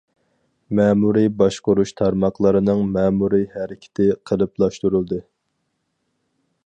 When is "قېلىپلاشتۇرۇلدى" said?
4.31-5.21